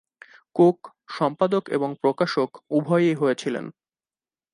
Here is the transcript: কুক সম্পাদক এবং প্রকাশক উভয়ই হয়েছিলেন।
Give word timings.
কুক 0.55 0.77
সম্পাদক 1.09 1.63
এবং 1.69 1.89
প্রকাশক 2.01 2.49
উভয়ই 2.69 3.13
হয়েছিলেন। 3.13 3.65